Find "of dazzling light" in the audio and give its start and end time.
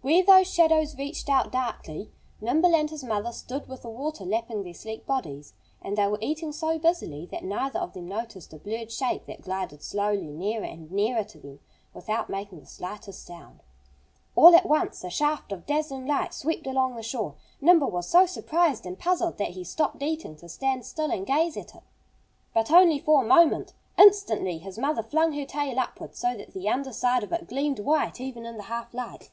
15.52-16.32